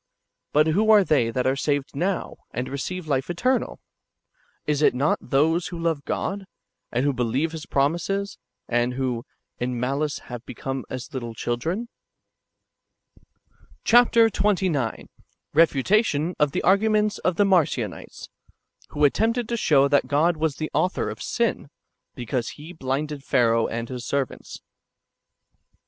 [0.51, 3.79] But who are they that are saved now, and receive life eternal?
[4.65, 6.47] Is it not those who love God,
[6.91, 9.23] and who be lieve His promises, and who "■
[9.59, 11.87] in malice have become as little children?"
[13.19, 13.25] 2
[13.83, 14.11] Chap.
[14.11, 15.05] XXIX.—
[15.53, 18.27] Refutation of the arguments of tlie Marcionites,
[18.89, 21.69] loho attempted to sJioiv that God icas the author of sin,
[22.15, 24.63] because He blinded Pharaoh and his servants.